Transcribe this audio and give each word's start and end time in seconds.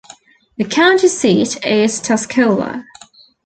The 0.57 0.65
county 0.65 1.07
seat 1.07 1.63
is 1.63 2.01
Tuscola. 2.01 2.85